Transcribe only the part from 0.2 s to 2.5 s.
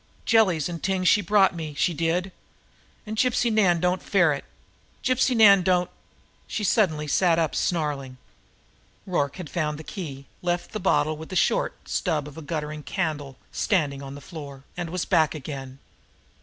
Jellies an' t'ings she brought me, she did.